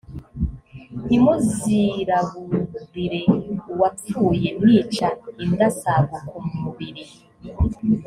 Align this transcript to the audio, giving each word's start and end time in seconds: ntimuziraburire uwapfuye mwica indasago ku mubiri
ntimuziraburire 1.05 3.21
uwapfuye 3.71 4.49
mwica 4.59 5.07
indasago 5.43 6.17
ku 6.29 6.37
mubiri 6.61 7.05